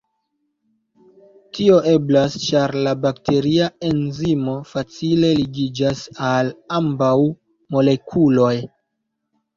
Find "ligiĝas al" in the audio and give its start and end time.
5.41-6.53